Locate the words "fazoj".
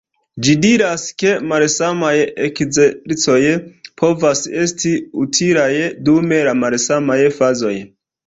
7.39-7.77